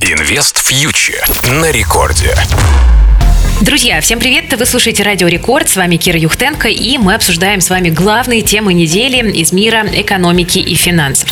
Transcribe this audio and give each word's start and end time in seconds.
Инвест 0.00 0.58
фьючер 0.58 1.24
на 1.60 1.72
рекорде. 1.72 2.34
Друзья, 3.62 4.00
всем 4.02 4.18
привет! 4.18 4.52
Вы 4.52 4.66
слушаете 4.66 5.02
Радио 5.02 5.26
Рекорд, 5.26 5.70
с 5.70 5.76
вами 5.76 5.96
Кира 5.96 6.18
Юхтенко, 6.18 6.68
и 6.68 6.98
мы 6.98 7.14
обсуждаем 7.14 7.62
с 7.62 7.70
вами 7.70 7.88
главные 7.88 8.42
темы 8.42 8.74
недели 8.74 9.26
из 9.32 9.52
мира 9.52 9.86
экономики 9.90 10.58
и 10.58 10.74
финансов. 10.74 11.30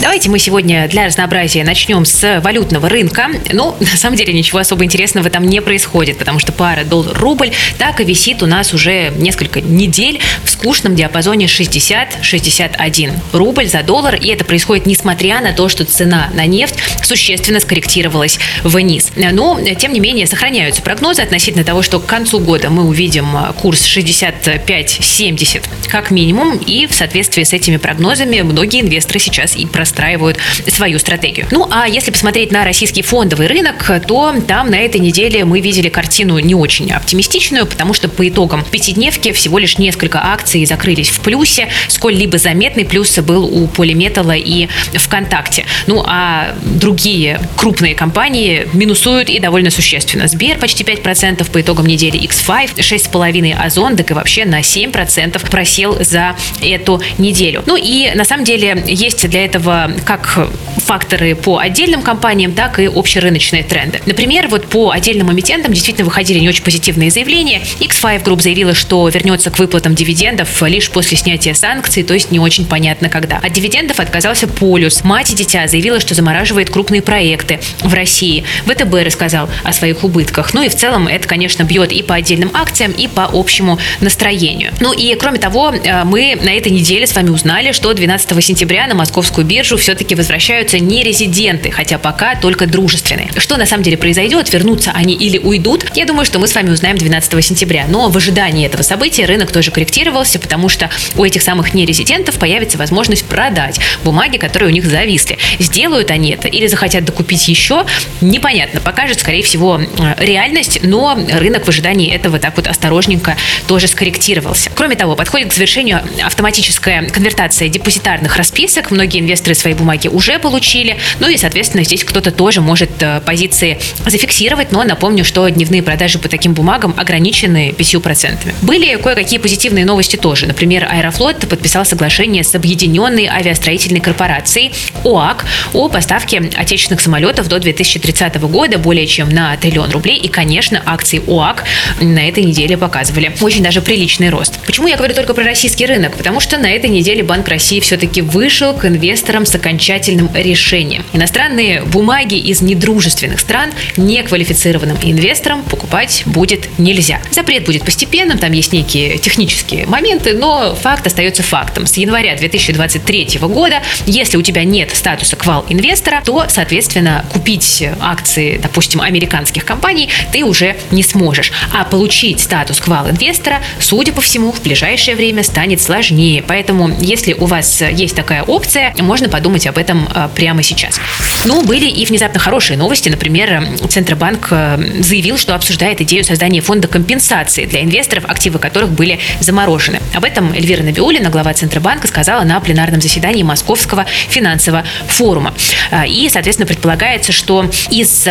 Давайте 0.00 0.28
мы 0.28 0.38
сегодня 0.38 0.88
для 0.88 1.06
разнообразия 1.06 1.62
начнем 1.64 2.04
с 2.04 2.40
валютного 2.40 2.88
рынка. 2.88 3.28
Ну, 3.52 3.76
на 3.80 3.96
самом 3.96 4.16
деле 4.16 4.32
ничего 4.32 4.58
особо 4.58 4.84
интересного 4.84 5.30
там 5.30 5.46
не 5.46 5.62
происходит, 5.62 6.18
потому 6.18 6.38
что 6.38 6.52
пара 6.52 6.84
доллар-рубль 6.84 7.52
так 7.78 8.00
и 8.00 8.04
висит 8.04 8.42
у 8.42 8.46
нас 8.46 8.74
уже 8.74 9.12
несколько 9.16 9.60
недель 9.60 10.20
в 10.44 10.50
скучном 10.50 10.96
диапазоне 10.96 11.46
60-61 11.46 13.12
рубль 13.32 13.66
за 13.66 13.82
доллар. 13.82 14.16
И 14.16 14.28
это 14.28 14.44
происходит 14.44 14.86
несмотря 14.86 15.40
на 15.40 15.52
то, 15.52 15.68
что 15.68 15.84
цена 15.84 16.30
на 16.34 16.46
нефть 16.46 16.74
существенно 17.02 17.60
скорректировалась 17.60 18.38
вниз. 18.62 19.12
Но, 19.16 19.60
тем 19.78 19.92
не 19.92 20.00
менее, 20.00 20.26
сохраняются 20.26 20.82
прогнозы 20.82 21.22
относительно 21.22 21.64
того, 21.64 21.82
что 21.82 22.00
к 22.00 22.06
концу 22.06 22.40
года 22.40 22.70
мы 22.70 22.84
увидим 22.84 23.28
курс 23.60 23.86
65-70 23.86 25.62
как 25.88 26.10
минимум. 26.10 26.56
И 26.56 26.86
в 26.86 26.94
соответствии 26.94 27.44
с 27.44 27.52
этими 27.52 27.76
прогнозами 27.76 28.40
многие 28.40 28.80
инвесторы 28.80 29.20
сейчас 29.20 29.56
и 29.56 29.66
простраивают 29.84 30.38
свою 30.68 30.98
стратегию. 30.98 31.46
Ну, 31.50 31.68
а 31.70 31.86
если 31.86 32.10
посмотреть 32.10 32.50
на 32.50 32.64
российский 32.64 33.02
фондовый 33.02 33.48
рынок, 33.48 34.00
то 34.06 34.34
там 34.48 34.70
на 34.70 34.76
этой 34.76 34.98
неделе 34.98 35.44
мы 35.44 35.60
видели 35.60 35.90
картину 35.90 36.38
не 36.38 36.54
очень 36.54 36.90
оптимистичную, 36.90 37.66
потому 37.66 37.92
что 37.92 38.08
по 38.08 38.26
итогам 38.26 38.64
пятидневки 38.64 39.32
всего 39.32 39.58
лишь 39.58 39.76
несколько 39.76 40.24
акций 40.24 40.64
закрылись 40.64 41.10
в 41.10 41.20
плюсе. 41.20 41.68
Сколь-либо 41.88 42.38
заметный 42.38 42.86
плюс 42.86 43.18
был 43.18 43.44
у 43.44 43.66
Полиметалла 43.68 44.34
и 44.34 44.68
ВКонтакте. 44.94 45.66
Ну, 45.86 46.02
а 46.06 46.54
другие 46.64 47.38
крупные 47.56 47.94
компании 47.94 48.66
минусуют 48.72 49.28
и 49.28 49.38
довольно 49.38 49.70
существенно. 49.70 50.28
Сбер 50.28 50.56
почти 50.58 50.82
5% 50.82 51.50
по 51.50 51.60
итогам 51.60 51.84
недели, 51.84 52.18
X5 52.20 52.76
6,5%, 52.76 53.54
Озон, 53.54 53.96
так 53.96 54.10
и 54.10 54.14
вообще 54.14 54.46
на 54.46 54.60
7% 54.60 55.50
просел 55.50 55.98
за 56.00 56.36
эту 56.62 57.02
неделю. 57.18 57.62
Ну 57.66 57.76
и 57.76 58.10
на 58.14 58.24
самом 58.24 58.44
деле 58.44 58.82
есть 58.86 59.28
для 59.28 59.44
этого 59.44 59.73
как 60.04 60.48
факторы 60.84 61.34
по 61.34 61.58
отдельным 61.58 62.02
компаниям, 62.02 62.52
так 62.52 62.78
и 62.78 62.86
общерыночные 62.86 63.62
тренды. 63.62 64.00
Например, 64.06 64.48
вот 64.48 64.66
по 64.66 64.90
отдельным 64.90 65.32
эмитентам 65.32 65.72
действительно 65.72 66.04
выходили 66.04 66.38
не 66.38 66.48
очень 66.48 66.62
позитивные 66.62 67.10
заявления. 67.10 67.62
X5 67.80 68.22
Group 68.22 68.42
заявила, 68.42 68.74
что 68.74 69.08
вернется 69.08 69.50
к 69.50 69.58
выплатам 69.58 69.94
дивидендов 69.94 70.62
лишь 70.62 70.90
после 70.90 71.16
снятия 71.16 71.54
санкций, 71.54 72.02
то 72.02 72.14
есть 72.14 72.30
не 72.30 72.38
очень 72.38 72.66
понятно 72.66 73.08
когда. 73.08 73.38
От 73.38 73.52
дивидендов 73.52 73.98
отказался 73.98 74.46
Полюс. 74.46 75.04
Мать 75.04 75.32
и 75.32 75.34
дитя 75.34 75.66
заявила, 75.66 76.00
что 76.00 76.14
замораживает 76.14 76.70
крупные 76.70 77.02
проекты 77.02 77.60
в 77.80 77.92
России. 77.94 78.44
ВТБ 78.66 78.94
рассказал 79.04 79.48
о 79.62 79.72
своих 79.72 80.04
убытках. 80.04 80.52
Ну 80.54 80.62
и 80.62 80.68
в 80.68 80.76
целом 80.76 81.08
это, 81.08 81.26
конечно, 81.26 81.62
бьет 81.62 81.92
и 81.92 82.02
по 82.02 82.14
отдельным 82.14 82.50
акциям, 82.52 82.92
и 82.92 83.08
по 83.08 83.28
общему 83.32 83.78
настроению. 84.00 84.72
Ну 84.80 84.92
и 84.92 85.14
кроме 85.14 85.38
того, 85.38 85.72
э, 85.72 86.04
мы 86.04 86.38
на 86.42 86.50
этой 86.50 86.70
неделе 86.70 87.06
с 87.06 87.14
вами 87.14 87.30
узнали, 87.30 87.72
что 87.72 87.92
12 87.92 88.44
сентября 88.44 88.86
на 88.86 88.94
московскую 88.94 89.46
биржу 89.46 89.63
биржу 89.64 89.78
все-таки 89.78 90.14
возвращаются 90.14 90.78
не 90.78 91.02
резиденты, 91.02 91.70
хотя 91.70 91.96
пока 91.96 92.34
только 92.34 92.66
дружественные. 92.66 93.30
Что 93.38 93.56
на 93.56 93.64
самом 93.64 93.82
деле 93.82 93.96
произойдет, 93.96 94.52
вернутся 94.52 94.90
они 94.92 95.14
или 95.14 95.38
уйдут, 95.38 95.86
я 95.94 96.04
думаю, 96.04 96.26
что 96.26 96.38
мы 96.38 96.48
с 96.48 96.54
вами 96.54 96.68
узнаем 96.68 96.98
12 96.98 97.42
сентября. 97.42 97.86
Но 97.88 98.10
в 98.10 98.16
ожидании 98.18 98.66
этого 98.66 98.82
события 98.82 99.24
рынок 99.24 99.52
тоже 99.52 99.70
корректировался, 99.70 100.38
потому 100.38 100.68
что 100.68 100.90
у 101.16 101.24
этих 101.24 101.40
самых 101.40 101.72
нерезидентов 101.72 102.38
появится 102.38 102.76
возможность 102.76 103.24
продать 103.24 103.80
бумаги, 104.04 104.36
которые 104.36 104.68
у 104.68 104.72
них 104.72 104.84
зависли. 104.84 105.38
Сделают 105.58 106.10
они 106.10 106.32
это 106.32 106.48
или 106.48 106.66
захотят 106.66 107.06
докупить 107.06 107.48
еще, 107.48 107.86
непонятно. 108.20 108.82
Покажет, 108.82 109.20
скорее 109.20 109.42
всего, 109.42 109.80
реальность, 110.18 110.80
но 110.82 111.18
рынок 111.32 111.64
в 111.64 111.70
ожидании 111.70 112.12
этого 112.12 112.38
так 112.38 112.54
вот 112.56 112.66
осторожненько 112.66 113.34
тоже 113.66 113.88
скорректировался. 113.88 114.70
Кроме 114.74 114.94
того, 114.94 115.16
подходит 115.16 115.48
к 115.48 115.54
завершению 115.54 116.02
автоматическая 116.22 117.08
конвертация 117.08 117.70
депозитарных 117.70 118.36
расписок. 118.36 118.90
Многие 118.90 119.20
инвесторы 119.20 119.53
некоторые 119.54 119.56
свои 119.56 119.74
бумаги 119.74 120.08
уже 120.08 120.38
получили. 120.38 120.96
Ну 121.20 121.28
и, 121.28 121.36
соответственно, 121.36 121.84
здесь 121.84 122.04
кто-то 122.04 122.30
тоже 122.30 122.60
может 122.60 122.90
э, 123.00 123.20
позиции 123.24 123.78
зафиксировать, 124.06 124.72
но 124.72 124.84
напомню, 124.84 125.24
что 125.24 125.48
дневные 125.48 125.82
продажи 125.82 126.18
по 126.18 126.28
таким 126.28 126.54
бумагам 126.54 126.94
ограничены 126.96 127.74
5%. 127.76 128.54
Были 128.62 128.96
кое-какие 128.96 129.38
позитивные 129.38 129.84
новости 129.84 130.16
тоже. 130.16 130.46
Например, 130.46 130.86
Аэрофлот 130.90 131.48
подписал 131.48 131.84
соглашение 131.84 132.42
с 132.42 132.54
Объединенной 132.54 133.26
авиастроительной 133.26 134.00
корпорацией 134.00 134.72
ОАК 135.04 135.44
о 135.72 135.88
поставке 135.88 136.50
отечественных 136.56 137.00
самолетов 137.00 137.48
до 137.48 137.58
2030 137.58 138.36
года 138.40 138.78
более 138.78 139.06
чем 139.06 139.28
на 139.28 139.56
триллион 139.56 139.90
рублей. 139.90 140.16
И, 140.16 140.28
конечно, 140.28 140.82
акции 140.84 141.22
ОАК 141.26 141.64
на 142.00 142.28
этой 142.28 142.44
неделе 142.44 142.76
показывали 142.76 143.32
очень 143.40 143.62
даже 143.62 143.80
приличный 143.80 144.30
рост. 144.30 144.58
Почему 144.66 144.88
я 144.88 144.96
говорю 144.96 145.14
только 145.14 145.34
про 145.34 145.44
российский 145.44 145.86
рынок? 145.86 146.16
Потому 146.16 146.40
что 146.40 146.58
на 146.58 146.70
этой 146.70 146.90
неделе 146.90 147.22
Банк 147.22 147.48
России 147.48 147.80
все-таки 147.80 148.22
вышел 148.22 148.74
к 148.74 148.84
инвесторам 148.86 149.43
с 149.46 149.54
окончательным 149.54 150.30
решением. 150.34 151.04
Иностранные 151.12 151.82
бумаги 151.82 152.36
из 152.36 152.60
недружественных 152.60 153.40
стран 153.40 153.70
неквалифицированным 153.96 154.98
инвесторам 155.02 155.62
покупать 155.62 156.22
будет 156.26 156.68
нельзя. 156.78 157.20
Запрет 157.30 157.64
будет 157.64 157.84
постепенным, 157.84 158.38
там 158.38 158.52
есть 158.52 158.72
некие 158.72 159.18
технические 159.18 159.86
моменты, 159.86 160.34
но 160.34 160.74
факт 160.74 161.06
остается 161.06 161.42
фактом. 161.42 161.86
С 161.86 161.96
января 161.96 162.36
2023 162.36 163.38
года, 163.42 163.82
если 164.06 164.36
у 164.36 164.42
тебя 164.42 164.64
нет 164.64 164.90
статуса 164.94 165.36
квал-инвестора, 165.36 166.22
то, 166.24 166.46
соответственно, 166.48 167.24
купить 167.32 167.84
акции, 168.00 168.58
допустим, 168.62 169.00
американских 169.00 169.64
компаний 169.64 170.08
ты 170.32 170.44
уже 170.44 170.76
не 170.90 171.02
сможешь. 171.02 171.52
А 171.72 171.84
получить 171.84 172.40
статус 172.40 172.80
квал-инвестора, 172.80 173.60
судя 173.78 174.12
по 174.12 174.20
всему, 174.20 174.52
в 174.52 174.62
ближайшее 174.62 175.16
время 175.16 175.42
станет 175.42 175.80
сложнее. 175.80 176.42
Поэтому, 176.46 176.90
если 177.00 177.32
у 177.34 177.46
вас 177.46 177.82
есть 177.82 178.14
такая 178.14 178.42
опция, 178.42 178.94
можно 178.98 179.28
подумать 179.34 179.66
об 179.66 179.78
этом 179.78 180.08
э, 180.14 180.28
прямо 180.32 180.62
сейчас. 180.62 181.00
Ну, 181.44 181.64
были 181.64 181.86
и 181.86 182.06
внезапно 182.06 182.38
хорошие 182.38 182.78
новости. 182.78 183.08
Например, 183.08 183.66
Центробанк 183.88 184.46
э, 184.52 185.00
заявил, 185.00 185.38
что 185.38 185.56
обсуждает 185.56 186.00
идею 186.02 186.22
создания 186.22 186.60
фонда 186.60 186.86
компенсации 186.86 187.64
для 187.66 187.82
инвесторов, 187.82 188.26
активы 188.28 188.60
которых 188.60 188.90
были 188.90 189.18
заморожены. 189.40 189.98
Об 190.14 190.24
этом 190.24 190.52
Эльвира 190.52 190.84
Набиулина, 190.84 191.30
глава 191.30 191.52
Центробанка, 191.52 192.06
сказала 192.06 192.44
на 192.44 192.60
пленарном 192.60 193.00
заседании 193.00 193.42
Московского 193.42 194.06
финансового 194.28 194.84
форума. 195.08 195.52
Э, 195.90 196.06
и, 196.06 196.28
соответственно, 196.28 196.68
предполагается, 196.68 197.32
что 197.32 197.68
из 197.90 198.22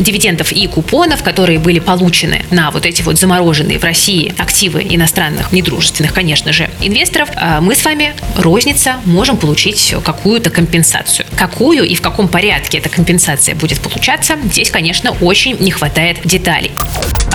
дивидендов 0.00 0.50
и 0.50 0.66
купонов, 0.66 1.22
которые 1.22 1.60
были 1.60 1.78
получены 1.78 2.44
на 2.50 2.72
вот 2.72 2.86
эти 2.86 3.02
вот 3.02 3.20
замороженные 3.20 3.78
в 3.78 3.84
России 3.84 4.34
активы 4.36 4.84
иностранных, 4.90 5.52
недружественных, 5.52 6.12
конечно 6.12 6.52
же, 6.52 6.68
инвесторов, 6.80 7.28
мы 7.60 7.76
с 7.76 7.84
вами, 7.84 8.14
розница, 8.36 8.96
можем 9.04 9.36
получить 9.36 9.94
какую-то 10.08 10.48
компенсацию. 10.48 11.26
Какую 11.36 11.84
и 11.84 11.94
в 11.94 12.00
каком 12.00 12.28
порядке 12.28 12.78
эта 12.78 12.88
компенсация 12.88 13.54
будет 13.54 13.78
получаться, 13.80 14.38
здесь, 14.42 14.70
конечно, 14.70 15.14
очень 15.20 15.58
не 15.60 15.70
хватает 15.70 16.20
деталей. 16.24 16.72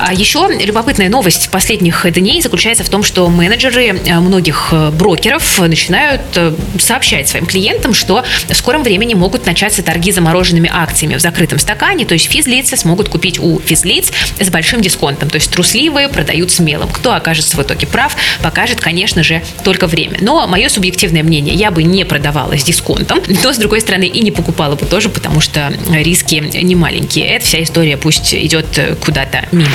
А 0.05 0.13
еще 0.13 0.49
любопытная 0.49 1.07
новость 1.07 1.49
последних 1.49 2.11
дней 2.11 2.41
заключается 2.41 2.83
в 2.83 2.89
том, 2.89 3.03
что 3.03 3.29
менеджеры 3.29 4.01
э, 4.05 4.19
многих 4.19 4.69
э, 4.73 4.91
брокеров 4.91 5.59
начинают 5.59 6.21
э, 6.35 6.53
сообщать 6.77 7.29
своим 7.29 7.45
клиентам, 7.45 7.93
что 7.93 8.25
в 8.49 8.53
скором 8.53 8.83
времени 8.83 9.13
могут 9.13 9.45
начаться 9.45 9.81
торги 9.81 10.11
замороженными 10.11 10.69
акциями 10.71 11.15
в 11.15 11.21
закрытом 11.21 11.57
стакане, 11.57 12.03
то 12.05 12.15
есть 12.15 12.29
физлицы 12.29 12.75
смогут 12.75 13.07
купить 13.07 13.39
у 13.39 13.61
физлиц 13.61 14.11
с 14.41 14.49
большим 14.49 14.81
дисконтом, 14.81 15.29
то 15.29 15.35
есть 15.35 15.49
трусливые 15.51 16.09
продают 16.09 16.51
смелым. 16.51 16.89
Кто 16.89 17.13
окажется 17.13 17.55
в 17.55 17.63
итоге 17.63 17.87
прав, 17.87 18.17
покажет, 18.41 18.81
конечно 18.81 19.23
же, 19.23 19.41
только 19.63 19.87
время. 19.87 20.17
Но 20.19 20.45
мое 20.47 20.67
субъективное 20.67 21.23
мнение, 21.23 21.55
я 21.55 21.71
бы 21.71 21.81
не 21.81 22.03
продавала 22.03 22.57
с 22.57 22.63
дисконтом, 22.65 23.21
но, 23.41 23.53
с 23.53 23.57
другой 23.57 23.79
стороны, 23.79 24.03
и 24.03 24.19
не 24.19 24.31
покупала 24.31 24.75
бы 24.75 24.85
тоже, 24.85 25.07
потому 25.07 25.39
что 25.39 25.73
риски 25.89 26.35
не 26.35 26.75
маленькие. 26.75 27.27
Эта 27.27 27.45
вся 27.45 27.63
история 27.63 27.95
пусть 27.95 28.33
идет 28.33 28.67
куда-то 28.99 29.47
мимо. 29.53 29.71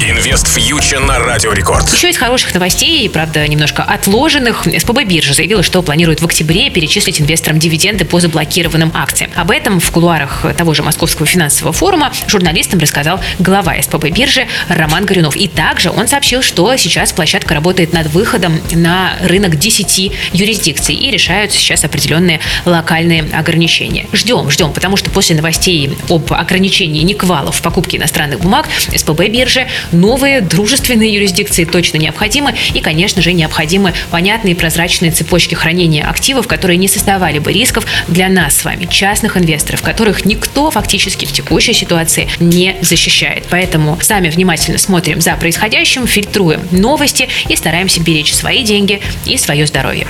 Инвест 0.00 0.48
фьючер 0.48 0.98
на 0.98 1.20
Радио 1.20 1.52
Рекорд. 1.52 1.88
Еще 1.92 2.10
из 2.10 2.16
хороших 2.16 2.52
новостей, 2.54 3.08
правда, 3.08 3.46
немножко 3.46 3.84
отложенных, 3.84 4.64
СПБ 4.64 5.04
биржа 5.04 5.32
заявила, 5.32 5.62
что 5.62 5.80
планирует 5.82 6.20
в 6.20 6.24
октябре 6.24 6.70
перечислить 6.70 7.20
инвесторам 7.20 7.60
дивиденды 7.60 8.04
по 8.04 8.18
заблокированным 8.18 8.90
акциям. 8.94 9.30
Об 9.36 9.52
этом 9.52 9.78
в 9.78 9.88
кулуарах 9.92 10.44
того 10.56 10.74
же 10.74 10.82
Московского 10.82 11.24
финансового 11.24 11.72
форума 11.72 12.12
журналистам 12.26 12.80
рассказал 12.80 13.20
глава 13.38 13.80
СПБ 13.80 14.10
биржи 14.10 14.48
Роман 14.68 15.04
Горюнов. 15.04 15.36
И 15.36 15.46
также 15.46 15.90
он 15.90 16.08
сообщил, 16.08 16.42
что 16.42 16.76
сейчас 16.76 17.12
площадка 17.12 17.54
работает 17.54 17.92
над 17.92 18.08
выходом 18.08 18.60
на 18.72 19.12
рынок 19.22 19.56
10 19.56 20.12
юрисдикций 20.32 20.96
и 20.96 21.12
решают 21.12 21.52
сейчас 21.52 21.84
определенные 21.84 22.40
локальные 22.64 23.30
ограничения. 23.32 24.06
Ждем, 24.12 24.50
ждем, 24.50 24.72
потому 24.72 24.96
что 24.96 25.10
после 25.10 25.36
новостей 25.36 25.96
об 26.08 26.32
ограничении 26.32 27.02
Никвалов 27.02 27.56
в 27.56 27.62
покупке 27.62 27.98
иностранных 27.98 28.40
бумаг 28.40 28.66
СПБ 28.96 29.28
биржа 29.28 29.49
бирже, 29.50 29.66
новые 29.92 30.40
дружественные 30.40 31.12
юрисдикции 31.12 31.64
точно 31.64 31.98
необходимы. 31.98 32.54
И, 32.74 32.80
конечно 32.80 33.22
же, 33.22 33.32
необходимы 33.32 33.92
понятные 34.10 34.54
прозрачные 34.54 35.10
цепочки 35.10 35.54
хранения 35.54 36.08
активов, 36.08 36.46
которые 36.46 36.76
не 36.76 36.88
создавали 36.88 37.38
бы 37.38 37.52
рисков 37.52 37.84
для 38.08 38.28
нас 38.28 38.58
с 38.58 38.64
вами, 38.64 38.86
частных 38.86 39.36
инвесторов, 39.36 39.82
которых 39.82 40.24
никто 40.24 40.70
фактически 40.70 41.24
в 41.24 41.32
текущей 41.32 41.72
ситуации 41.72 42.28
не 42.38 42.76
защищает. 42.80 43.44
Поэтому 43.50 43.98
сами 44.00 44.28
внимательно 44.28 44.78
смотрим 44.78 45.20
за 45.20 45.34
происходящим, 45.34 46.06
фильтруем 46.06 46.60
новости 46.70 47.28
и 47.48 47.56
стараемся 47.56 48.00
беречь 48.00 48.32
свои 48.32 48.62
деньги 48.62 49.00
и 49.26 49.36
свое 49.36 49.66
здоровье. 49.66 50.06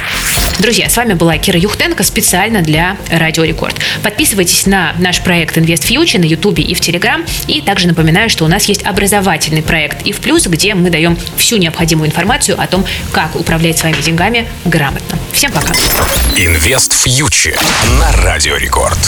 Друзья, 0.58 0.90
с 0.90 0.96
вами 0.96 1.14
была 1.14 1.38
Кира 1.38 1.58
Юхтенко 1.58 2.02
специально 2.02 2.60
для 2.60 2.96
Радио 3.10 3.44
Рекорд. 3.44 3.76
Подписывайтесь 4.02 4.66
на 4.66 4.94
наш 4.98 5.22
проект 5.22 5.56
Invest 5.56 5.88
Future 5.88 6.18
на 6.18 6.24
Ютубе 6.24 6.62
и 6.62 6.74
в 6.74 6.80
Телеграм. 6.80 7.24
И 7.46 7.62
также 7.62 7.88
напоминаю, 7.88 8.28
что 8.28 8.44
у 8.44 8.48
нас 8.48 8.66
есть 8.66 8.82
образовательный 9.30 9.62
проект 9.62 10.02
и 10.02 10.12
в 10.12 10.20
плюс, 10.20 10.46
где 10.46 10.74
мы 10.74 10.90
даем 10.90 11.16
всю 11.36 11.56
необходимую 11.56 12.08
информацию 12.08 12.60
о 12.60 12.66
том, 12.66 12.84
как 13.12 13.36
управлять 13.36 13.78
своими 13.78 14.00
деньгами 14.00 14.48
грамотно. 14.64 15.18
Всем 15.32 15.52
пока. 15.52 15.72
Инвест 16.36 16.92
фьючер 16.92 17.58
на 18.00 18.10
Радио 18.24 18.56
Рекорд. 18.56 18.98